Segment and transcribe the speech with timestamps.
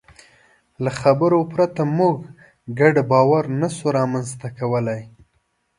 [0.83, 2.17] له خبرو پرته موږ
[2.79, 5.01] ګډ باور نهشو رامنځ ته کولی.